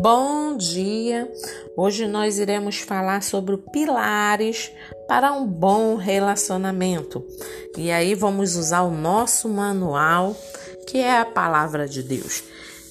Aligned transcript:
Bom 0.00 0.56
dia! 0.56 1.30
Hoje 1.76 2.06
nós 2.06 2.38
iremos 2.38 2.78
falar 2.78 3.22
sobre 3.22 3.58
pilares 3.58 4.72
para 5.06 5.30
um 5.34 5.46
bom 5.46 5.94
relacionamento. 5.94 7.22
E 7.76 7.90
aí 7.90 8.14
vamos 8.14 8.56
usar 8.56 8.80
o 8.80 8.90
nosso 8.90 9.46
manual, 9.46 10.34
que 10.86 10.96
é 10.96 11.18
a 11.18 11.26
palavra 11.26 11.86
de 11.86 12.02
Deus. 12.02 12.42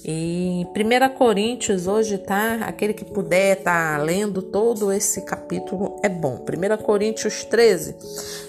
E 0.06 0.66
1 0.76 1.18
Coríntios 1.18 1.86
hoje 1.86 2.18
tá, 2.18 2.60
aquele 2.62 2.94
que 2.94 3.04
puder 3.04 3.62
tá 3.62 3.98
lendo 3.98 4.42
todo 4.42 4.92
esse 4.92 5.22
capítulo 5.22 6.00
é 6.02 6.08
bom. 6.08 6.40
1 6.46 6.84
Coríntios 6.84 7.44
13, 7.44 7.96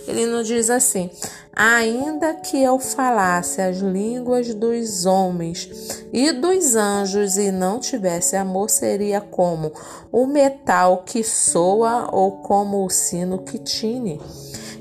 ele 0.06 0.26
nos 0.26 0.46
diz 0.46 0.70
assim: 0.70 1.10
Ainda 1.52 2.34
que 2.34 2.62
eu 2.62 2.78
falasse 2.78 3.60
as 3.60 3.78
línguas 3.78 4.54
dos 4.54 5.04
homens 5.06 6.04
e 6.12 6.30
dos 6.30 6.76
anjos 6.76 7.36
e 7.36 7.50
não 7.50 7.80
tivesse 7.80 8.36
amor, 8.36 8.70
seria 8.70 9.20
como 9.20 9.72
o 10.12 10.26
metal 10.26 11.02
que 11.04 11.24
soa 11.24 12.08
ou 12.12 12.42
como 12.42 12.84
o 12.84 12.90
sino 12.90 13.38
que 13.38 13.58
tine. 13.58 14.20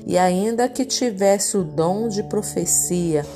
E 0.06 0.16
ainda 0.16 0.68
que 0.68 0.84
tivesse 0.84 1.56
o 1.56 1.64
dom 1.64 2.08
de 2.08 2.22
profecia 2.22 3.26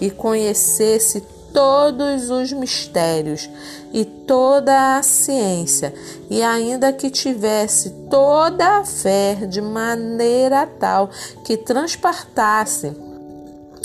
e 0.00 0.10
conhecesse 0.10 1.22
todos 1.52 2.30
os 2.30 2.52
mistérios 2.52 3.48
e 3.92 4.04
toda 4.04 4.96
a 4.96 5.02
ciência, 5.02 5.92
e 6.28 6.42
ainda 6.42 6.92
que 6.92 7.10
tivesse 7.10 7.90
toda 8.10 8.78
a 8.78 8.84
fé 8.84 9.34
de 9.48 9.60
maneira 9.60 10.66
tal 10.66 11.10
que 11.44 11.56
transportasse 11.56 12.92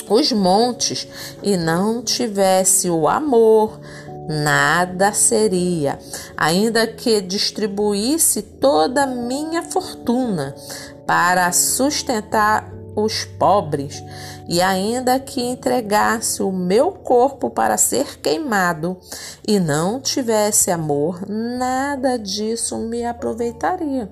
os 0.09 0.31
montes 0.31 1.07
e 1.41 1.57
não 1.57 2.03
tivesse 2.03 2.89
o 2.89 3.07
amor, 3.07 3.79
nada 4.27 5.11
seria, 5.13 5.99
ainda 6.37 6.85
que 6.85 7.21
distribuísse 7.21 8.41
toda 8.41 9.03
a 9.03 9.07
minha 9.07 9.63
fortuna 9.63 10.55
para 11.05 11.51
sustentar 11.51 12.74
os 12.95 13.25
pobres, 13.25 14.03
e 14.47 14.61
ainda 14.61 15.19
que 15.19 15.41
entregasse 15.41 16.41
o 16.41 16.51
meu 16.51 16.91
corpo 16.91 17.49
para 17.49 17.77
ser 17.77 18.19
queimado 18.19 18.97
e 19.47 19.59
não 19.59 19.99
tivesse 19.99 20.71
amor, 20.71 21.27
nada 21.27 22.17
disso 22.17 22.77
me 22.77 23.05
aproveitaria. 23.05 24.11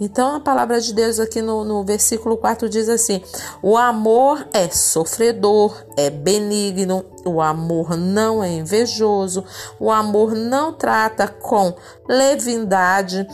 Então 0.00 0.34
a 0.34 0.40
palavra 0.40 0.80
de 0.80 0.92
Deus 0.92 1.20
aqui 1.20 1.40
no, 1.40 1.64
no 1.64 1.84
versículo 1.84 2.36
4 2.36 2.68
diz 2.68 2.88
assim: 2.88 3.22
o 3.62 3.76
amor 3.76 4.46
é 4.52 4.68
sofredor, 4.68 5.84
é 5.96 6.10
benigno, 6.10 7.04
o 7.24 7.40
amor 7.40 7.96
não 7.96 8.42
é 8.42 8.50
invejoso, 8.50 9.44
o 9.78 9.90
amor 9.90 10.34
não 10.34 10.72
trata 10.72 11.28
com 11.28 11.74
leviandade, 12.08 13.26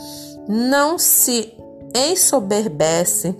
não 0.47 0.97
se 0.97 1.53
ensoberbece, 1.95 3.35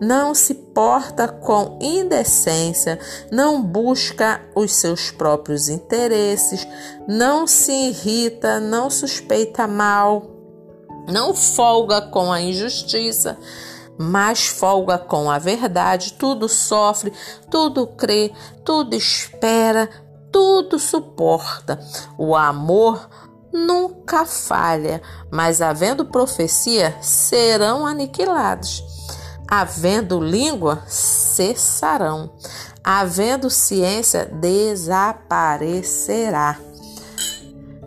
não 0.00 0.34
se 0.34 0.54
porta 0.54 1.28
com 1.28 1.78
indecência, 1.80 2.98
não 3.30 3.62
busca 3.62 4.40
os 4.54 4.72
seus 4.72 5.10
próprios 5.10 5.68
interesses, 5.68 6.66
não 7.08 7.46
se 7.46 7.72
irrita, 7.72 8.60
não 8.60 8.90
suspeita 8.90 9.66
mal, 9.66 10.30
não 11.08 11.34
folga 11.34 12.02
com 12.02 12.32
a 12.32 12.40
injustiça, 12.40 13.38
mas 13.98 14.46
folga 14.46 14.98
com 14.98 15.30
a 15.30 15.38
verdade, 15.38 16.12
tudo 16.14 16.48
sofre, 16.48 17.12
tudo 17.50 17.86
crê, 17.86 18.32
tudo 18.64 18.94
espera, 18.94 19.88
tudo 20.30 20.78
suporta. 20.78 21.80
O 22.18 22.36
amor 22.36 23.08
nunca 23.56 24.26
falha, 24.26 25.00
mas 25.30 25.62
havendo 25.62 26.04
profecia, 26.04 26.94
serão 27.00 27.86
aniquilados. 27.86 28.84
Havendo 29.48 30.20
língua, 30.20 30.82
cessarão. 30.86 32.34
Havendo 32.84 33.48
ciência, 33.48 34.26
desaparecerá. 34.26 36.58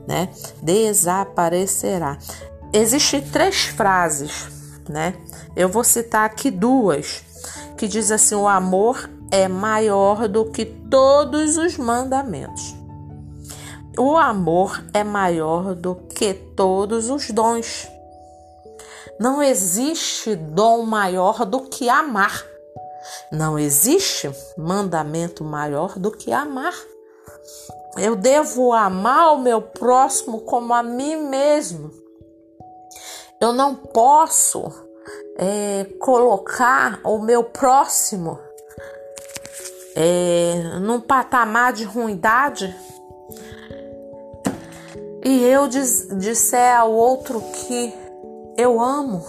Né? 0.07 0.29
Desaparecerá. 0.61 2.17
Existem 2.73 3.21
três 3.21 3.65
frases, 3.65 4.47
né? 4.87 5.15
Eu 5.55 5.69
vou 5.69 5.83
citar 5.83 6.25
aqui 6.25 6.51
duas 6.51 7.23
que 7.77 7.87
diz 7.87 8.11
assim: 8.11 8.35
o 8.35 8.47
amor 8.47 9.09
é 9.31 9.47
maior 9.47 10.27
do 10.27 10.45
que 10.45 10.65
todos 10.65 11.57
os 11.57 11.77
mandamentos. 11.77 12.78
O 13.99 14.15
amor 14.15 14.81
é 14.93 15.03
maior 15.03 15.75
do 15.75 15.93
que 15.93 16.33
todos 16.33 17.09
os 17.09 17.31
dons. 17.31 17.85
Não 19.19 19.43
existe 19.43 20.37
dom 20.37 20.83
maior 20.83 21.45
do 21.45 21.63
que 21.63 21.89
amar. 21.89 22.45
Não 23.29 23.59
existe 23.59 24.31
mandamento 24.57 25.43
maior 25.43 25.99
do 25.99 26.11
que 26.11 26.31
amar. 26.31 26.73
Eu 27.97 28.15
devo 28.15 28.71
amar 28.71 29.33
o 29.33 29.39
meu 29.39 29.61
próximo 29.61 30.39
como 30.43 30.73
a 30.73 30.81
mim 30.81 31.17
mesmo. 31.17 31.91
Eu 33.41 33.51
não 33.51 33.75
posso 33.75 34.71
é, 35.35 35.83
colocar 35.99 37.01
o 37.03 37.19
meu 37.19 37.43
próximo 37.43 38.39
é, 39.93 40.79
num 40.79 41.01
patamar 41.01 41.73
de 41.73 41.83
ruindade 41.83 42.73
e 45.29 45.43
eu 45.43 45.67
disser 45.67 46.75
ao 46.75 46.91
outro 46.91 47.39
que 47.39 47.93
eu 48.57 48.81
amo, 48.81 49.23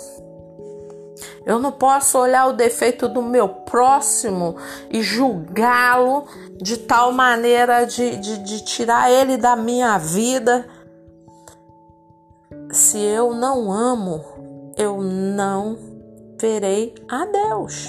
eu 1.44 1.58
não 1.58 1.70
posso 1.70 2.18
olhar 2.18 2.46
o 2.46 2.54
defeito 2.54 3.06
do 3.06 3.20
meu 3.20 3.46
próximo 3.48 4.56
e 4.88 5.02
julgá-lo 5.02 6.24
de 6.56 6.78
tal 6.78 7.12
maneira 7.12 7.84
de, 7.84 8.16
de, 8.16 8.38
de, 8.38 8.64
tirar 8.64 9.10
ele 9.10 9.36
da 9.36 9.54
minha 9.54 9.98
vida. 9.98 10.66
Se 12.72 12.98
eu 12.98 13.34
não 13.34 13.70
amo, 13.70 14.24
eu 14.78 15.02
não 15.02 15.76
verei 16.40 16.94
a 17.10 17.26
Deus. 17.26 17.88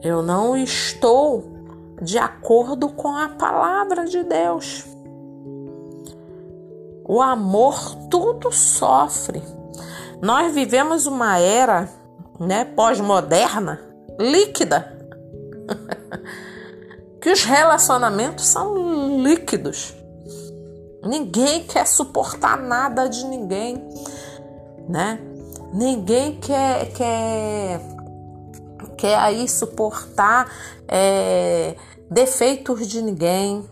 Eu 0.00 0.22
não 0.22 0.56
estou 0.56 1.42
de 2.00 2.16
acordo 2.16 2.90
com 2.90 3.08
a 3.08 3.28
palavra 3.30 4.04
de 4.04 4.22
Deus. 4.22 4.92
O 7.12 7.20
amor 7.20 7.94
tudo 8.08 8.50
sofre. 8.50 9.42
Nós 10.22 10.50
vivemos 10.54 11.04
uma 11.04 11.36
era, 11.36 11.86
né, 12.40 12.64
pós-moderna, 12.64 13.78
líquida. 14.18 14.98
que 17.20 17.30
os 17.30 17.44
relacionamentos 17.44 18.46
são 18.46 19.22
líquidos. 19.22 19.94
Ninguém 21.04 21.64
quer 21.64 21.86
suportar 21.86 22.56
nada 22.56 23.06
de 23.06 23.26
ninguém, 23.26 23.76
né? 24.88 25.20
Ninguém 25.70 26.40
quer 26.40 26.94
quer 26.94 27.80
quer 28.96 29.18
aí 29.18 29.46
suportar 29.46 30.50
é, 30.88 31.76
defeitos 32.10 32.88
de 32.88 33.02
ninguém. 33.02 33.68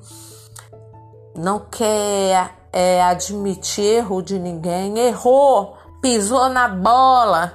Não 1.35 1.61
quer 1.61 2.60
é, 2.73 3.03
admitir 3.03 3.85
erro 3.85 4.23
de 4.23 4.39
ninguém, 4.39 4.99
errou, 4.99 5.77
pisou 6.01 6.49
na 6.49 6.69
bola, 6.69 7.53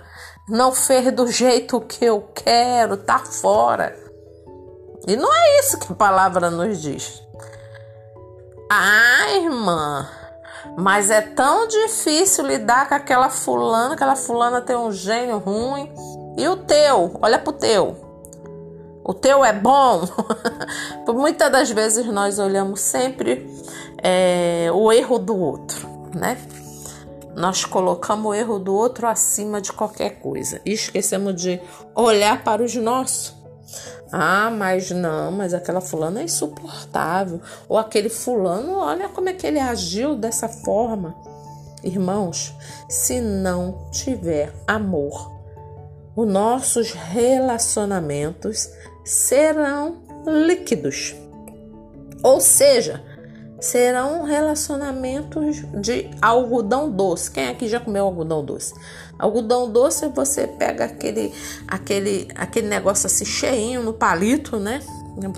não 0.47 0.71
fez 0.71 1.11
do 1.11 1.27
jeito 1.27 1.81
que 1.81 2.05
eu 2.05 2.21
quero, 2.33 2.97
tá 2.97 3.19
fora. 3.19 3.95
E 5.07 5.15
não 5.15 5.31
é 5.31 5.59
isso 5.59 5.79
que 5.79 5.91
a 5.91 5.95
palavra 5.95 6.49
nos 6.49 6.81
diz. 6.81 7.21
Ah, 8.71 9.35
irmã, 9.35 10.07
mas 10.77 11.09
é 11.09 11.21
tão 11.21 11.67
difícil 11.67 12.45
lidar 12.45 12.89
com 12.89 12.95
aquela 12.95 13.29
fulana, 13.29 13.93
aquela 13.93 14.15
fulana 14.15 14.61
tem 14.61 14.75
um 14.75 14.91
gênio 14.91 15.37
ruim. 15.37 15.93
E 16.37 16.47
o 16.47 16.57
teu? 16.57 17.17
Olha 17.21 17.39
pro 17.39 17.53
teu. 17.53 17.95
O 19.03 19.13
teu 19.13 19.45
é 19.45 19.53
bom? 19.53 20.01
Muitas 21.07 21.51
das 21.51 21.69
vezes 21.69 22.05
nós 22.07 22.39
olhamos 22.39 22.81
sempre 22.81 23.47
é, 24.07 24.69
o 24.71 24.91
erro 24.91 25.17
do 25.17 25.35
outro, 25.35 25.89
né? 26.13 26.37
Nós 27.35 27.65
colocamos 27.65 28.27
o 28.27 28.33
erro 28.35 28.59
do 28.59 28.71
outro 28.71 29.07
acima 29.07 29.59
de 29.59 29.73
qualquer 29.73 30.19
coisa 30.19 30.61
e 30.63 30.73
esquecemos 30.73 31.41
de 31.41 31.59
olhar 31.95 32.43
para 32.43 32.63
os 32.63 32.75
nossos. 32.75 33.33
Ah, 34.11 34.51
mas 34.51 34.91
não, 34.91 35.31
mas 35.31 35.55
aquela 35.55 35.81
fulana 35.81 36.21
é 36.21 36.25
insuportável. 36.25 37.41
Ou 37.67 37.79
aquele 37.79 38.07
fulano, 38.07 38.75
olha 38.75 39.09
como 39.09 39.27
é 39.27 39.33
que 39.33 39.47
ele 39.47 39.59
agiu 39.59 40.15
dessa 40.15 40.47
forma. 40.47 41.15
Irmãos, 41.83 42.53
se 42.87 43.19
não 43.19 43.89
tiver 43.91 44.53
amor, 44.67 45.31
os 46.15 46.27
nossos 46.27 46.91
relacionamentos 46.91 48.69
serão 49.03 49.97
líquidos. 50.25 51.15
Ou 52.23 52.39
seja, 52.39 53.03
serão 53.59 54.23
relacionamentos 54.23 55.63
de 55.81 56.09
algodão 56.21 56.89
doce. 56.89 57.31
Quem 57.31 57.49
aqui 57.49 57.67
já 57.67 57.79
comeu 57.79 58.05
algodão 58.05 58.43
doce? 58.43 58.73
Algodão 59.17 59.71
doce 59.71 60.07
você 60.09 60.45
pega 60.45 60.85
aquele 60.85 61.33
aquele 61.67 62.27
aquele 62.35 62.67
negócio 62.67 63.07
assim 63.07 63.25
cheinho 63.25 63.81
no 63.81 63.93
palito, 63.93 64.57
né? 64.57 64.81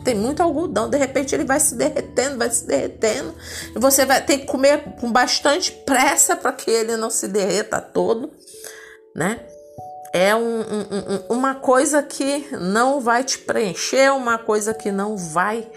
Tem 0.04 0.16
muito 0.16 0.42
algodão, 0.42 0.90
de 0.90 0.98
repente 0.98 1.36
ele 1.36 1.46
vai 1.46 1.60
se 1.60 1.76
derretendo, 1.76 2.40
vai 2.40 2.50
se 2.50 2.66
derretendo, 2.66 3.36
e 3.76 3.80
você 3.80 4.06
vai 4.08 4.20
ter 4.26 4.40
que 4.40 4.48
comer 4.48 4.96
com 5.00 5.12
bastante 5.12 5.72
pressa 5.72 6.36
para 6.36 6.52
que 6.52 6.72
ele 6.72 6.98
não 6.98 7.12
se 7.12 7.28
derreta 7.28 7.80
todo, 7.80 8.32
né? 9.16 9.40
É 10.14 10.36
um, 10.36 10.62
um, 10.62 11.36
uma 11.36 11.56
coisa 11.56 12.02
que 12.02 12.48
não 12.52 13.00
vai 13.00 13.24
te 13.24 13.40
preencher, 13.40 14.12
uma 14.12 14.38
coisa 14.38 14.74
que 14.74 14.92
não 14.92 15.18
vai 15.18 15.70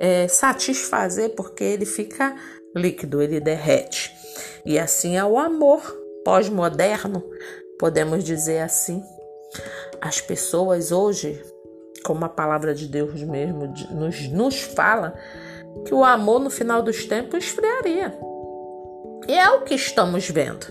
é, 0.00 0.26
satisfazer, 0.28 1.34
porque 1.34 1.64
ele 1.64 1.86
fica 1.86 2.36
líquido, 2.74 3.22
ele 3.22 3.40
derrete. 3.40 4.12
E 4.64 4.78
assim 4.78 5.16
é 5.16 5.24
o 5.24 5.38
amor 5.38 5.80
pós-moderno, 6.24 7.22
podemos 7.78 8.24
dizer 8.24 8.60
assim. 8.60 9.02
As 10.00 10.20
pessoas 10.20 10.92
hoje 10.92 11.42
como 12.06 12.24
a 12.24 12.28
palavra 12.28 12.72
de 12.72 12.86
Deus 12.86 13.20
mesmo 13.24 13.66
nos, 13.90 14.28
nos 14.28 14.60
fala, 14.60 15.14
que 15.84 15.92
o 15.92 16.04
amor 16.04 16.38
no 16.38 16.48
final 16.48 16.80
dos 16.80 17.04
tempos 17.04 17.44
esfriaria. 17.44 18.16
E 19.28 19.38
é 19.38 19.50
o 19.50 19.62
que 19.62 19.74
estamos 19.74 20.28
vendo. 20.28 20.66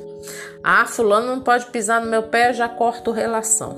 Ah, 0.63 0.86
fulano 0.86 1.28
não 1.28 1.42
pode 1.42 1.68
pisar 1.68 2.02
no 2.02 2.10
meu 2.10 2.24
pé, 2.24 2.50
eu 2.50 2.54
já 2.54 2.68
corto 2.68 3.12
relação. 3.12 3.78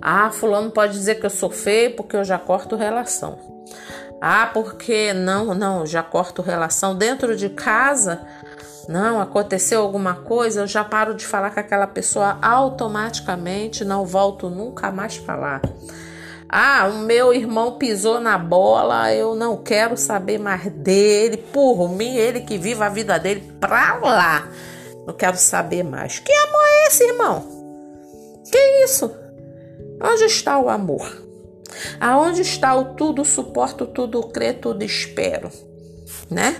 Ah, 0.00 0.30
fulano 0.30 0.70
pode 0.70 0.92
dizer 0.92 1.16
que 1.16 1.26
eu 1.26 1.30
sou 1.30 1.50
feio 1.50 1.94
porque 1.94 2.16
eu 2.16 2.24
já 2.24 2.38
corto 2.38 2.76
relação. 2.76 3.38
Ah, 4.20 4.50
porque 4.52 5.12
não, 5.12 5.54
não, 5.54 5.86
já 5.86 6.02
corto 6.02 6.42
relação 6.42 6.96
dentro 6.96 7.36
de 7.36 7.48
casa. 7.48 8.26
Não, 8.88 9.20
aconteceu 9.20 9.80
alguma 9.80 10.14
coisa, 10.14 10.62
eu 10.62 10.66
já 10.66 10.84
paro 10.84 11.14
de 11.14 11.26
falar 11.26 11.50
com 11.50 11.60
aquela 11.60 11.86
pessoa 11.86 12.38
automaticamente, 12.42 13.84
não 13.84 14.04
volto 14.04 14.50
nunca 14.50 14.90
mais 14.90 15.16
falar. 15.16 15.62
Ah, 16.48 16.90
o 16.92 16.98
meu 16.98 17.32
irmão 17.32 17.78
pisou 17.78 18.20
na 18.20 18.38
bola, 18.38 19.12
eu 19.12 19.34
não 19.34 19.56
quero 19.56 19.96
saber 19.96 20.38
mais 20.38 20.70
dele. 20.70 21.36
Por 21.36 21.88
mim, 21.88 22.16
ele 22.16 22.40
que 22.40 22.58
viva 22.58 22.86
a 22.86 22.90
vida 22.90 23.18
dele 23.18 23.52
pra 23.60 23.94
lá. 23.96 24.48
Não 25.06 25.14
quero 25.14 25.36
saber 25.36 25.82
mais. 25.82 26.18
Que 26.18 26.32
amor 26.32 26.64
é 26.66 26.86
esse, 26.86 27.04
irmão? 27.04 27.46
Que 28.50 28.84
isso? 28.84 29.10
Onde 30.00 30.24
está 30.24 30.58
o 30.58 30.68
amor? 30.68 31.24
Aonde 32.00 32.42
está 32.42 32.74
o 32.74 32.94
tudo 32.94 33.24
suporto, 33.24 33.86
tudo 33.86 34.22
crê, 34.28 34.52
tudo 34.52 34.84
espero? 34.84 35.50
Né? 36.30 36.56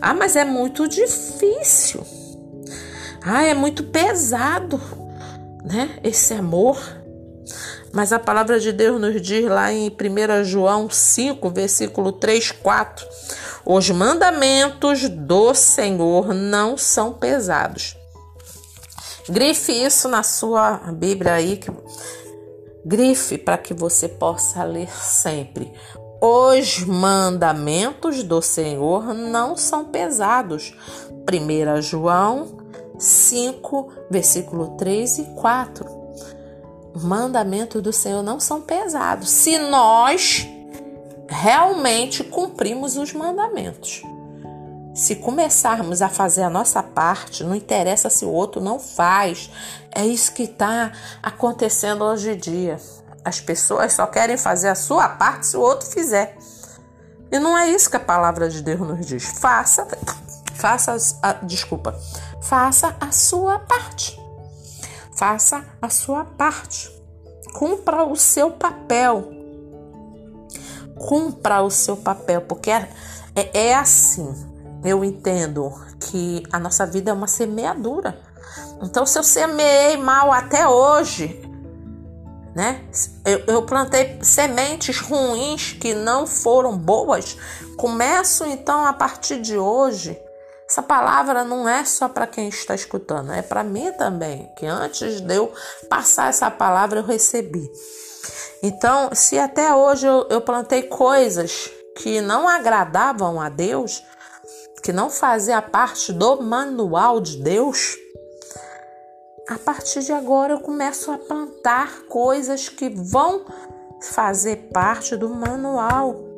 Ah, 0.00 0.14
mas 0.14 0.36
é 0.36 0.44
muito 0.44 0.88
difícil. 0.88 2.04
Ah, 3.22 3.44
é 3.44 3.54
muito 3.54 3.84
pesado, 3.84 4.80
né? 5.64 5.98
Esse 6.02 6.34
amor. 6.34 7.01
Mas 7.92 8.10
a 8.10 8.18
palavra 8.18 8.58
de 8.58 8.72
Deus 8.72 8.98
nos 8.98 9.20
diz 9.20 9.44
lá 9.44 9.70
em 9.70 9.88
1 9.90 10.44
João 10.44 10.88
5, 10.88 11.50
versículo 11.50 12.12
3, 12.12 12.50
4: 12.52 13.06
Os 13.66 13.90
mandamentos 13.90 15.08
do 15.10 15.54
Senhor 15.54 16.32
não 16.32 16.78
são 16.78 17.12
pesados. 17.12 17.96
Grife 19.28 19.72
isso 19.72 20.08
na 20.08 20.22
sua 20.22 20.78
Bíblia 20.92 21.34
aí, 21.34 21.60
grife 22.84 23.36
para 23.36 23.58
que 23.58 23.74
você 23.74 24.08
possa 24.08 24.64
ler 24.64 24.90
sempre. 24.90 25.72
Os 26.20 26.80
mandamentos 26.80 28.22
do 28.22 28.40
Senhor 28.40 29.12
não 29.12 29.56
são 29.56 29.84
pesados. 29.84 30.74
1 31.28 31.82
João 31.82 32.58
5, 32.98 33.92
versículo 34.10 34.76
3 34.76 35.18
e 35.18 35.24
4 35.34 36.01
mandamentos 36.94 37.82
do 37.82 37.92
Senhor 37.92 38.22
não 38.22 38.38
são 38.38 38.60
pesados 38.60 39.30
se 39.30 39.58
nós 39.58 40.46
realmente 41.28 42.22
cumprimos 42.24 42.96
os 42.96 43.12
mandamentos. 43.12 44.02
Se 44.94 45.16
começarmos 45.16 46.02
a 46.02 46.08
fazer 46.08 46.42
a 46.42 46.50
nossa 46.50 46.82
parte, 46.82 47.42
não 47.42 47.54
interessa 47.54 48.10
se 48.10 48.26
o 48.26 48.30
outro 48.30 48.60
não 48.60 48.78
faz. 48.78 49.50
É 49.90 50.04
isso 50.04 50.32
que 50.32 50.42
está 50.42 50.92
acontecendo 51.22 52.04
hoje 52.04 52.32
em 52.32 52.36
dia. 52.36 52.76
As 53.24 53.40
pessoas 53.40 53.94
só 53.94 54.06
querem 54.06 54.36
fazer 54.36 54.68
a 54.68 54.74
sua 54.74 55.08
parte 55.08 55.46
se 55.46 55.56
o 55.56 55.60
outro 55.60 55.88
fizer. 55.88 56.36
E 57.30 57.38
não 57.38 57.56
é 57.56 57.70
isso 57.70 57.88
que 57.88 57.96
a 57.96 58.00
palavra 58.00 58.50
de 58.50 58.62
Deus 58.62 58.80
nos 58.80 59.06
diz. 59.06 59.24
Faça, 59.24 59.88
faça, 60.54 60.94
a, 61.22 61.32
desculpa, 61.42 61.98
faça 62.42 62.94
a 63.00 63.10
sua 63.10 63.58
parte. 63.60 64.21
Faça 65.22 65.64
a 65.80 65.88
sua 65.88 66.24
parte. 66.24 66.90
Cumpra 67.54 68.02
o 68.02 68.16
seu 68.16 68.50
papel. 68.50 69.30
Cumpra 70.98 71.62
o 71.62 71.70
seu 71.70 71.96
papel, 71.96 72.40
porque 72.40 72.72
é, 72.72 72.88
é, 73.36 73.66
é 73.68 73.74
assim. 73.76 74.34
Eu 74.84 75.04
entendo 75.04 75.72
que 76.00 76.42
a 76.50 76.58
nossa 76.58 76.84
vida 76.84 77.12
é 77.12 77.14
uma 77.14 77.28
semeadura. 77.28 78.20
Então, 78.82 79.06
se 79.06 79.16
eu 79.16 79.22
semeei 79.22 79.96
mal 79.96 80.32
até 80.32 80.66
hoje, 80.66 81.40
né? 82.52 82.84
Eu, 83.24 83.44
eu, 83.46 83.62
plantei 83.62 84.18
sementes 84.22 84.98
ruins 84.98 85.70
que 85.70 85.94
não 85.94 86.26
foram 86.26 86.76
boas. 86.76 87.38
Começo 87.76 88.44
então 88.44 88.84
a 88.84 88.92
partir 88.92 89.40
de 89.40 89.56
hoje 89.56 90.20
essa 90.72 90.82
palavra 90.82 91.44
não 91.44 91.68
é 91.68 91.84
só 91.84 92.08
para 92.08 92.26
quem 92.26 92.48
está 92.48 92.74
escutando, 92.74 93.30
é 93.30 93.42
para 93.42 93.62
mim 93.62 93.92
também, 93.92 94.50
que 94.56 94.64
antes 94.64 95.20
de 95.20 95.36
eu 95.36 95.52
passar 95.86 96.30
essa 96.30 96.50
palavra 96.50 97.00
eu 97.00 97.04
recebi. 97.04 97.70
Então, 98.62 99.10
se 99.12 99.38
até 99.38 99.74
hoje 99.74 100.06
eu, 100.06 100.26
eu 100.30 100.40
plantei 100.40 100.84
coisas 100.84 101.70
que 101.98 102.22
não 102.22 102.48
agradavam 102.48 103.38
a 103.38 103.50
Deus, 103.50 104.02
que 104.82 104.94
não 104.94 105.10
fazia 105.10 105.60
parte 105.60 106.10
do 106.10 106.40
manual 106.40 107.20
de 107.20 107.42
Deus, 107.42 107.94
a 109.50 109.58
partir 109.58 110.00
de 110.00 110.12
agora 110.14 110.54
eu 110.54 110.60
começo 110.60 111.12
a 111.12 111.18
plantar 111.18 112.04
coisas 112.08 112.70
que 112.70 112.88
vão 112.88 113.44
fazer 114.00 114.70
parte 114.72 115.18
do 115.18 115.28
manual 115.28 116.31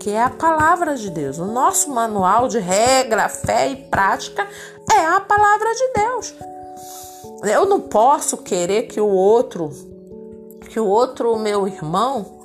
que 0.00 0.10
é 0.10 0.22
a 0.22 0.30
palavra 0.30 0.96
de 0.96 1.10
Deus. 1.10 1.38
O 1.38 1.46
nosso 1.46 1.90
manual 1.90 2.48
de 2.48 2.58
regra, 2.58 3.28
fé 3.28 3.68
e 3.68 3.76
prática 3.76 4.46
é 4.92 5.06
a 5.06 5.20
palavra 5.20 5.68
de 5.74 5.92
Deus. 5.94 6.34
Eu 7.42 7.66
não 7.66 7.80
posso 7.80 8.38
querer 8.38 8.84
que 8.84 9.00
o 9.00 9.08
outro, 9.08 9.70
que 10.70 10.80
o 10.80 10.86
outro 10.86 11.36
meu 11.38 11.66
irmão 11.66 12.44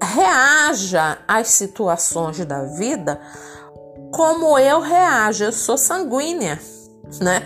reaja 0.00 1.18
às 1.26 1.48
situações 1.48 2.44
da 2.44 2.64
vida 2.64 3.20
como 4.10 4.58
eu 4.58 4.80
reajo. 4.80 5.44
Eu 5.44 5.52
sou 5.52 5.76
sanguínea 5.76 6.58
né? 7.20 7.42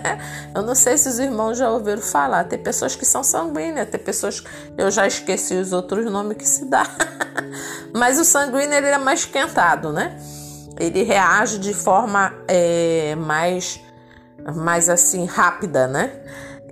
Eu 0.55 0.63
não 0.63 0.75
sei 0.75 0.97
se 0.97 1.09
os 1.09 1.19
irmãos 1.19 1.59
já 1.59 1.71
ouviram 1.71 2.03
falar. 2.03 2.45
Tem 2.45 2.59
pessoas 2.59 2.95
que 2.95 3.05
são 3.05 3.23
sanguíneas, 3.23 3.89
tem 3.89 4.01
pessoas. 4.01 4.43
Eu 4.77 4.91
já 4.91 5.07
esqueci 5.07 5.55
os 5.55 5.73
outros 5.73 6.11
nomes 6.11 6.37
que 6.37 6.47
se 6.47 6.65
dá. 6.67 6.85
Mas 7.95 8.19
o 8.19 8.25
sanguíneo 8.25 8.75
ele 8.75 8.89
é 8.89 8.99
mais 8.99 9.21
esquentado, 9.21 9.93
né? 9.93 10.19
Ele 10.79 11.03
reage 11.03 11.59
de 11.59 11.73
forma 11.73 12.33
é, 12.47 13.15
mais, 13.17 13.81
mais 14.55 14.89
assim 14.89 15.25
rápida, 15.25 15.87
né? 15.87 16.13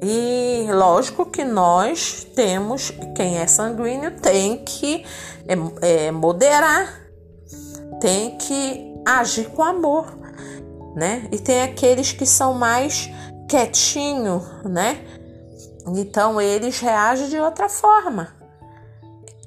E 0.02 0.66
lógico 0.70 1.24
que 1.26 1.44
nós 1.44 2.26
temos, 2.34 2.92
quem 3.16 3.38
é 3.38 3.46
sanguíneo 3.46 4.10
tem 4.10 4.62
que 4.62 5.04
é, 5.48 6.06
é, 6.06 6.10
moderar, 6.10 7.00
tem 8.00 8.36
que 8.36 8.94
agir 9.06 9.46
com 9.46 9.62
amor 9.62 10.24
né? 10.94 11.28
E 11.32 11.38
tem 11.38 11.62
aqueles 11.62 12.12
que 12.12 12.26
são 12.26 12.54
mais 12.54 13.10
quietinho, 13.48 14.42
né? 14.64 15.04
Então 15.88 16.40
eles 16.40 16.80
reagem 16.80 17.28
de 17.28 17.38
outra 17.38 17.68
forma. 17.68 18.34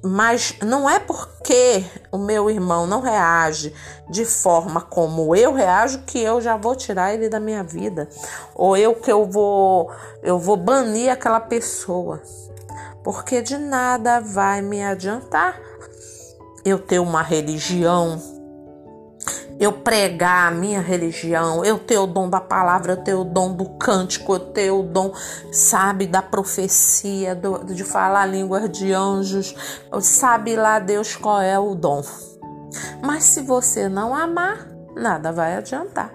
Mas 0.03 0.55
não 0.61 0.87
é 0.87 0.99
porque 0.99 1.83
o 2.11 2.17
meu 2.17 2.49
irmão 2.49 2.85
não 2.85 3.01
reage 3.01 3.73
de 4.09 4.25
forma 4.25 4.79
como 4.79 5.35
eu 5.35 5.53
reajo 5.53 6.03
que 6.03 6.19
eu 6.19 6.39
já 6.39 6.55
vou 6.55 6.75
tirar 6.75 7.13
ele 7.13 7.27
da 7.27 7.39
minha 7.39 7.63
vida, 7.63 8.07
ou 8.53 8.77
eu 8.77 8.93
que 8.93 9.11
eu 9.11 9.25
vou 9.25 9.91
eu 10.21 10.37
vou 10.37 10.55
banir 10.55 11.11
aquela 11.11 11.39
pessoa. 11.39 12.21
Porque 13.03 13.41
de 13.41 13.57
nada 13.57 14.19
vai 14.19 14.61
me 14.61 14.83
adiantar 14.83 15.59
eu 16.63 16.77
ter 16.77 16.99
uma 16.99 17.21
religião 17.21 18.21
eu 19.59 19.71
pregar 19.73 20.47
a 20.47 20.51
minha 20.51 20.79
religião, 20.79 21.65
eu 21.65 21.79
ter 21.79 21.97
o 21.97 22.05
dom 22.05 22.29
da 22.29 22.39
palavra, 22.39 22.93
eu 22.93 23.03
ter 23.03 23.15
o 23.15 23.23
dom 23.23 23.53
do 23.53 23.65
cântico, 23.77 24.33
eu 24.33 24.39
ter 24.39 24.71
o 24.71 24.83
dom, 24.83 25.11
sabe, 25.51 26.05
da 26.05 26.21
profecia, 26.21 27.33
do, 27.33 27.63
de 27.65 27.83
falar 27.83 28.25
línguas 28.27 28.69
de 28.69 28.93
anjos, 28.93 29.55
sabe 30.01 30.55
lá 30.55 30.77
Deus 30.79 31.15
qual 31.15 31.41
é 31.41 31.57
o 31.57 31.73
dom. 31.73 32.03
Mas 33.01 33.23
se 33.23 33.41
você 33.41 33.89
não 33.89 34.15
amar, 34.15 34.67
nada 34.95 35.31
vai 35.31 35.55
adiantar. 35.55 36.13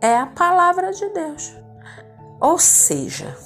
É 0.00 0.16
a 0.18 0.26
palavra 0.26 0.92
de 0.92 1.08
Deus. 1.10 1.54
Ou 2.40 2.58
seja, 2.58 3.36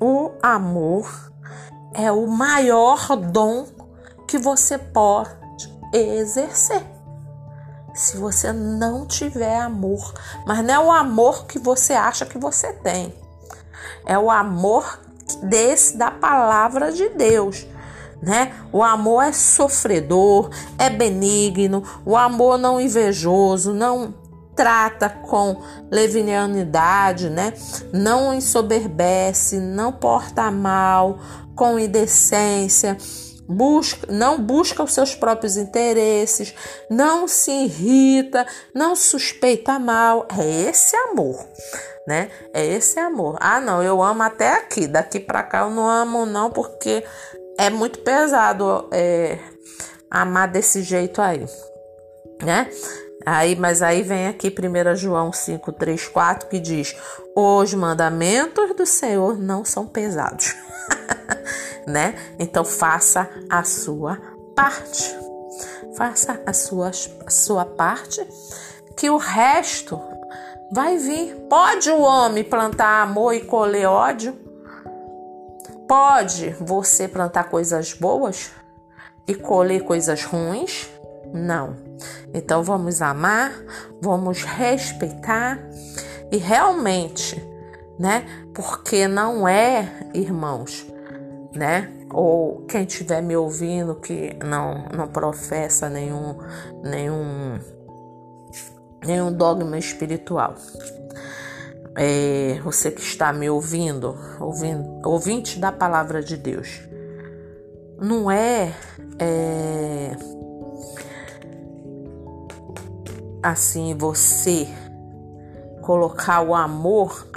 o 0.00 0.32
amor 0.42 1.30
é 1.94 2.10
o 2.10 2.26
maior 2.26 3.16
dom 3.16 3.66
que 4.26 4.38
você 4.38 4.78
pode 4.78 5.70
exercer. 5.92 6.95
Se 7.96 8.18
você 8.18 8.52
não 8.52 9.06
tiver 9.06 9.58
amor, 9.58 10.12
mas 10.46 10.62
não 10.62 10.74
é 10.74 10.78
o 10.78 10.92
amor 10.92 11.46
que 11.46 11.58
você 11.58 11.94
acha 11.94 12.26
que 12.26 12.38
você 12.38 12.72
tem, 12.74 13.12
é 14.04 14.18
o 14.18 14.30
amor 14.30 15.00
desse 15.42 15.96
da 15.96 16.10
palavra 16.10 16.92
de 16.92 17.08
Deus. 17.08 17.66
Né? 18.22 18.54
O 18.72 18.82
amor 18.82 19.22
é 19.22 19.32
sofredor, 19.32 20.50
é 20.78 20.88
benigno, 20.90 21.82
o 22.04 22.16
amor 22.16 22.58
não 22.58 22.80
invejoso, 22.80 23.72
não 23.72 24.14
trata 24.54 25.08
com 25.08 25.62
levianidade, 25.90 27.28
né? 27.28 27.52
Não 27.92 28.32
ensoberbece, 28.32 29.58
não 29.58 29.92
porta 29.92 30.50
mal, 30.50 31.18
com 31.54 31.78
indecência, 31.78 32.96
busca, 33.48 34.10
não 34.10 34.40
busca 34.40 34.82
os 34.82 34.92
seus 34.92 35.14
próprios 35.14 35.56
interesses, 35.56 36.54
não 36.90 37.28
se 37.28 37.50
irrita, 37.50 38.46
não 38.74 38.96
suspeita 38.96 39.78
mal. 39.78 40.26
É 40.36 40.68
esse 40.68 40.96
amor, 40.96 41.46
né? 42.06 42.30
É 42.52 42.64
esse 42.64 42.98
amor. 42.98 43.36
Ah, 43.40 43.60
não, 43.60 43.82
eu 43.82 44.02
amo 44.02 44.22
até 44.22 44.54
aqui, 44.54 44.86
daqui 44.86 45.20
para 45.20 45.42
cá 45.42 45.60
eu 45.60 45.70
não 45.70 45.88
amo 45.88 46.26
não, 46.26 46.50
porque 46.50 47.04
é 47.58 47.70
muito 47.70 48.00
pesado 48.00 48.88
é, 48.92 49.38
amar 50.10 50.48
desse 50.48 50.82
jeito 50.82 51.22
aí, 51.22 51.46
né? 52.42 52.68
Aí, 53.24 53.56
mas 53.56 53.82
aí 53.82 54.04
vem 54.04 54.28
aqui 54.28 54.54
1 54.54 54.94
João 54.94 55.32
5, 55.32 55.72
3, 55.72 56.06
4 56.06 56.48
que 56.48 56.60
diz: 56.60 56.94
Os 57.34 57.74
mandamentos 57.74 58.76
do 58.76 58.86
Senhor 58.86 59.36
não 59.36 59.64
são 59.64 59.84
pesados. 59.84 60.54
Né? 61.86 62.14
Então 62.38 62.64
faça 62.64 63.28
a 63.48 63.62
sua 63.62 64.18
parte. 64.54 65.14
Faça 65.96 66.42
a 66.44 66.52
sua, 66.52 66.90
a 67.24 67.30
sua 67.30 67.64
parte, 67.64 68.26
que 68.96 69.08
o 69.08 69.16
resto 69.16 70.00
vai 70.70 70.98
vir. 70.98 71.34
Pode 71.48 71.90
o 71.90 72.00
homem 72.00 72.44
plantar 72.44 73.02
amor 73.02 73.34
e 73.34 73.40
colher 73.40 73.86
ódio? 73.86 74.36
Pode 75.88 76.50
você 76.60 77.06
plantar 77.06 77.44
coisas 77.44 77.92
boas 77.92 78.50
e 79.26 79.34
colher 79.34 79.84
coisas 79.84 80.24
ruins? 80.24 80.90
Não. 81.32 81.76
Então 82.34 82.62
vamos 82.62 83.00
amar, 83.00 83.52
vamos 84.00 84.42
respeitar 84.42 85.58
e 86.30 86.36
realmente, 86.36 87.42
né? 87.98 88.26
Porque 88.52 89.06
não 89.06 89.46
é, 89.46 90.08
irmãos, 90.12 90.86
né? 91.56 91.92
Ou 92.12 92.64
quem 92.66 92.84
estiver 92.84 93.22
me 93.22 93.36
ouvindo 93.36 93.96
que 93.96 94.36
não, 94.44 94.86
não 94.94 95.08
professa 95.08 95.88
nenhum, 95.88 96.36
nenhum, 96.82 97.58
nenhum 99.04 99.32
dogma 99.32 99.78
espiritual. 99.78 100.54
É, 101.96 102.60
você 102.62 102.90
que 102.90 103.00
está 103.00 103.32
me 103.32 103.48
ouvindo, 103.48 104.16
ouvindo, 104.38 105.00
ouvinte 105.08 105.58
da 105.58 105.72
palavra 105.72 106.22
de 106.22 106.36
Deus, 106.36 106.80
não 107.98 108.30
é, 108.30 108.74
é 109.18 110.16
assim 113.42 113.96
você 113.96 114.68
colocar 115.86 116.42
o 116.42 116.54
amor 116.54 117.28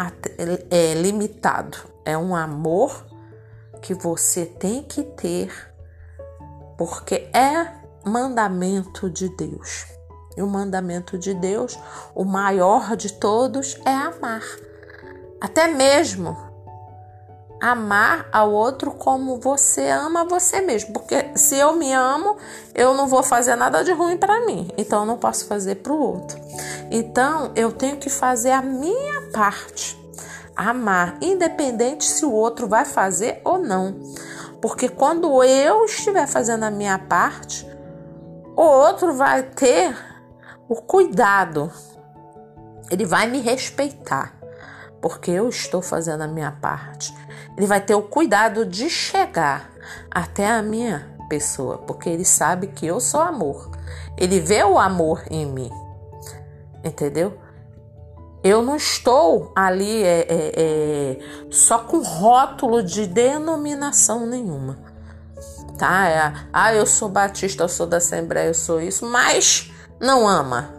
é 0.72 0.96
limitado. 0.96 1.78
É 2.04 2.18
um 2.18 2.36
amor 2.36 3.06
que 3.82 3.94
você 3.94 4.46
tem 4.46 4.84
que 4.84 5.04
ter, 5.04 5.52
porque 6.78 7.30
é 7.34 7.80
mandamento 8.04 9.10
de 9.10 9.30
Deus. 9.30 9.86
E 10.38 10.42
o 10.42 10.48
mandamento 10.48 11.18
de 11.18 11.34
Deus, 11.34 11.78
o 12.16 12.24
maior 12.24 12.96
de 12.96 13.14
todos, 13.14 13.78
é 13.86 13.92
amar. 13.92 14.44
Até 15.42 15.68
mesmo 15.68 16.50
amar 17.60 18.30
ao 18.32 18.52
outro 18.52 18.92
como 18.92 19.40
você 19.40 19.90
ama 19.90 20.24
você 20.24 20.62
mesmo. 20.62 20.94
Porque 20.94 21.32
se 21.36 21.58
eu 21.58 21.76
me 21.76 21.92
amo, 21.92 22.38
eu 22.74 22.94
não 22.94 23.08
vou 23.08 23.22
fazer 23.22 23.56
nada 23.56 23.84
de 23.84 23.92
ruim 23.92 24.18
para 24.18 24.46
mim. 24.46 24.70
Então 24.78 25.02
eu 25.02 25.06
não 25.06 25.18
posso 25.18 25.46
fazer 25.46 25.76
para 25.76 25.92
o 25.92 26.00
outro. 26.00 26.40
Então 26.90 27.52
eu 27.56 27.72
tenho 27.72 27.98
que 27.98 28.10
fazer 28.10 28.52
a 28.52 28.62
minha 28.62 29.30
parte 29.34 29.99
amar, 30.68 31.18
independente 31.22 32.04
se 32.04 32.26
o 32.26 32.32
outro 32.32 32.68
vai 32.68 32.84
fazer 32.84 33.42
ou 33.46 33.58
não. 33.58 34.00
Porque 34.62 34.90
quando 34.90 35.44
eu 35.44 35.86
estiver 35.86 36.28
fazendo 36.28 36.64
a 36.64 36.72
minha 36.72 37.00
parte, 37.00 37.66
o 38.56 38.62
outro 38.62 39.14
vai 39.14 39.44
ter 39.44 39.96
o 40.68 40.76
cuidado, 40.76 41.72
ele 42.92 43.06
vai 43.06 43.28
me 43.28 43.40
respeitar, 43.40 44.34
porque 45.02 45.32
eu 45.32 45.48
estou 45.48 45.82
fazendo 45.82 46.24
a 46.24 46.28
minha 46.28 46.52
parte. 46.52 47.16
Ele 47.56 47.66
vai 47.66 47.80
ter 47.80 47.96
o 47.96 48.02
cuidado 48.02 48.66
de 48.66 48.90
chegar 48.90 49.70
até 50.12 50.50
a 50.50 50.62
minha 50.62 51.08
pessoa, 51.30 51.78
porque 51.80 52.10
ele 52.10 52.26
sabe 52.26 52.68
que 52.68 52.86
eu 52.86 53.00
sou 53.00 53.22
amor. 53.22 53.72
Ele 54.18 54.42
vê 54.42 54.64
o 54.64 54.78
amor 54.78 55.24
em 55.30 55.46
mim, 55.46 55.72
entendeu? 56.84 57.38
Eu 58.44 58.62
não 58.62 58.78
estou 58.78 59.52
ali 59.54 60.02
é, 60.04 60.26
é, 60.30 60.52
é, 60.56 61.20
só 61.50 61.80
com 61.80 62.02
rótulo 62.02 62.82
de 62.82 63.06
denominação 63.06 64.26
nenhuma. 64.26 64.80
Tá? 65.78 66.08
É, 66.08 66.34
ah, 66.54 66.74
eu 66.74 66.86
sou 66.86 67.10
batista, 67.10 67.64
eu 67.64 67.70
sou 67.70 67.86
da 67.86 67.98
Assembleia, 67.98 68.48
eu 68.48 68.54
sou 68.54 68.80
isso, 68.80 69.06
mas 69.06 69.72
não 70.00 70.28
ama. 70.28 70.74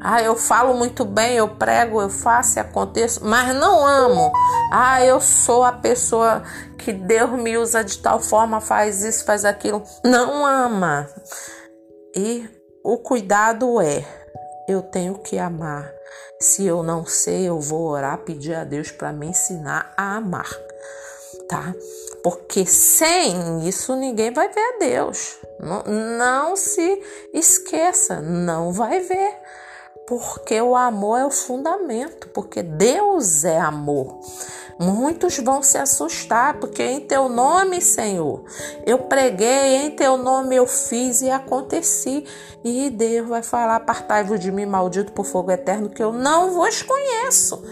Ah, 0.00 0.22
eu 0.22 0.36
falo 0.36 0.74
muito 0.74 1.04
bem, 1.04 1.34
eu 1.34 1.48
prego, 1.48 2.00
eu 2.00 2.08
faço 2.08 2.58
e 2.58 2.60
aconteço, 2.60 3.24
mas 3.24 3.54
não 3.54 3.84
amo. 3.86 4.32
Ah, 4.72 5.04
eu 5.04 5.20
sou 5.20 5.64
a 5.64 5.72
pessoa 5.72 6.42
que 6.78 6.92
Deus 6.92 7.30
me 7.30 7.56
usa 7.56 7.84
de 7.84 7.98
tal 7.98 8.20
forma, 8.20 8.60
faz 8.60 9.02
isso, 9.02 9.24
faz 9.24 9.44
aquilo. 9.44 9.82
Não 10.04 10.44
ama. 10.44 11.08
E 12.16 12.48
o 12.84 12.98
cuidado 12.98 13.80
é: 13.80 14.04
eu 14.68 14.82
tenho 14.82 15.14
que 15.18 15.38
amar 15.38 16.01
se 16.40 16.66
eu 16.66 16.82
não 16.82 17.06
sei, 17.06 17.48
eu 17.48 17.60
vou 17.60 17.88
orar, 17.88 18.18
pedir 18.18 18.54
a 18.54 18.64
Deus 18.64 18.90
para 18.90 19.12
me 19.12 19.28
ensinar 19.28 19.92
a 19.96 20.16
amar, 20.16 20.50
tá? 21.48 21.74
Porque 22.22 22.66
sem 22.66 23.68
isso 23.68 23.94
ninguém 23.96 24.32
vai 24.32 24.48
ver 24.48 24.60
a 24.60 24.78
Deus. 24.78 25.38
Não, 25.60 25.82
não 26.18 26.56
se 26.56 27.00
esqueça, 27.32 28.20
não 28.20 28.72
vai 28.72 29.00
ver. 29.00 29.38
Porque 30.12 30.60
o 30.60 30.76
amor 30.76 31.20
é 31.20 31.24
o 31.24 31.30
fundamento, 31.30 32.28
porque 32.28 32.62
Deus 32.62 33.44
é 33.44 33.58
amor. 33.58 34.20
Muitos 34.78 35.38
vão 35.38 35.62
se 35.62 35.78
assustar, 35.78 36.60
porque 36.60 36.82
em 36.82 37.00
teu 37.00 37.30
nome, 37.30 37.80
Senhor, 37.80 38.44
eu 38.84 38.98
preguei, 38.98 39.76
em 39.76 39.90
teu 39.92 40.18
nome 40.18 40.54
eu 40.54 40.66
fiz 40.66 41.22
e 41.22 41.30
aconteci. 41.30 42.26
E 42.62 42.90
Deus 42.90 43.26
vai 43.26 43.42
falar: 43.42 43.76
Apartai-vos 43.76 44.38
de 44.38 44.52
mim, 44.52 44.66
maldito 44.66 45.12
por 45.12 45.24
fogo 45.24 45.50
eterno, 45.50 45.88
que 45.88 46.02
eu 46.02 46.12
não 46.12 46.50
vos 46.50 46.82
conheço. 46.82 47.64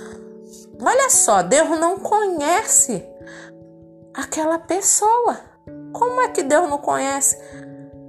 Olha 0.80 1.10
só, 1.10 1.42
Deus 1.42 1.68
não 1.78 1.98
conhece 1.98 3.06
aquela 4.14 4.58
pessoa. 4.58 5.38
Como 5.92 6.22
é 6.22 6.28
que 6.28 6.42
Deus 6.42 6.70
não 6.70 6.78
conhece? 6.78 7.36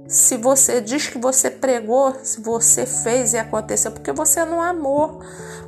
Se 0.06 0.36
você 0.36 0.80
diz 0.80 1.08
que 1.08 1.18
você 1.18 1.50
pregou, 1.50 2.14
se 2.22 2.40
você 2.40 2.84
fez 2.84 3.32
e 3.32 3.38
aconteceu, 3.38 3.92
porque 3.92 4.12
você 4.12 4.44
não 4.44 4.60
amou. 4.60 5.20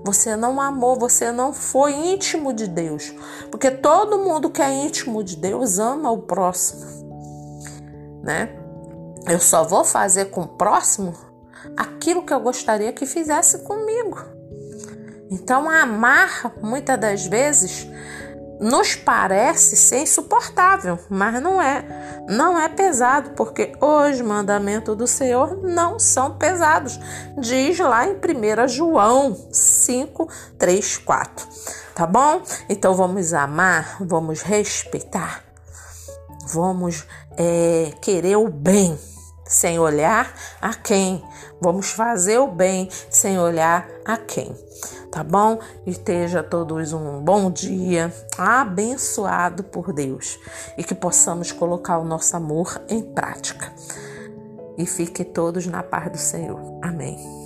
Você 0.04 0.36
não 0.36 0.60
amou, 0.60 0.98
você 0.98 1.32
não 1.32 1.52
foi 1.52 1.92
íntimo 1.92 2.52
de 2.52 2.66
Deus. 2.66 3.14
Porque 3.50 3.70
todo 3.70 4.18
mundo 4.18 4.50
que 4.50 4.60
é 4.60 4.70
íntimo 4.70 5.24
de 5.24 5.36
Deus 5.36 5.78
ama 5.78 6.10
o 6.10 6.22
próximo. 6.22 6.84
Né? 8.22 8.50
Eu 9.26 9.40
só 9.40 9.64
vou 9.64 9.84
fazer 9.84 10.26
com 10.26 10.42
o 10.42 10.48
próximo 10.48 11.14
aquilo 11.76 12.24
que 12.24 12.34
eu 12.34 12.40
gostaria 12.40 12.92
que 12.92 13.06
fizesse 13.06 13.60
comigo. 13.60 14.18
Então, 15.30 15.70
amar, 15.70 16.52
muitas 16.62 17.00
das 17.00 17.26
vezes, 17.26 17.88
nos 18.60 18.94
parece 18.94 19.76
ser 19.76 19.98
insuportável, 19.98 20.98
mas 21.08 21.42
não 21.42 21.60
é. 21.60 22.24
Não 22.28 22.58
é 22.58 22.68
pesado, 22.68 23.30
porque 23.30 23.72
os 23.80 24.20
mandamentos 24.20 24.96
do 24.96 25.06
Senhor 25.06 25.60
não 25.62 25.98
são 25.98 26.36
pesados. 26.36 26.98
Diz 27.38 27.78
lá 27.78 28.06
em 28.06 28.14
1 28.14 28.68
João 28.68 29.48
5, 29.52 30.28
3, 30.58 30.98
4. 30.98 31.48
Tá 31.94 32.06
bom? 32.06 32.42
Então 32.68 32.94
vamos 32.94 33.32
amar, 33.32 33.98
vamos 34.00 34.42
respeitar, 34.42 35.44
vamos 36.48 37.06
é, 37.36 37.92
querer 38.00 38.36
o 38.36 38.48
bem 38.48 38.98
sem 39.46 39.78
olhar 39.78 40.34
a 40.60 40.74
quem. 40.74 41.22
Vamos 41.60 41.90
fazer 41.90 42.38
o 42.38 42.48
bem 42.48 42.88
sem 43.10 43.38
olhar 43.38 43.86
a 44.04 44.16
quem. 44.16 44.54
Tá 45.14 45.22
bom? 45.22 45.60
Esteja 45.86 46.42
todos 46.42 46.92
um 46.92 47.20
bom 47.20 47.48
dia, 47.48 48.12
abençoado 48.36 49.62
por 49.62 49.92
Deus 49.92 50.40
e 50.76 50.82
que 50.82 50.92
possamos 50.92 51.52
colocar 51.52 51.98
o 51.98 52.04
nosso 52.04 52.36
amor 52.36 52.82
em 52.88 53.00
prática. 53.00 53.72
E 54.76 54.84
fiquem 54.84 55.24
todos 55.24 55.68
na 55.68 55.84
paz 55.84 56.10
do 56.10 56.18
Senhor. 56.18 56.60
Amém. 56.82 57.43